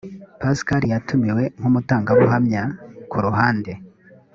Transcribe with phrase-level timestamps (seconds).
[0.41, 2.63] pascal yatumiwe nk umutangabuhamya
[3.09, 3.71] ku ruhande